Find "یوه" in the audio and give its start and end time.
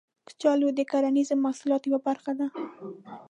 1.89-1.99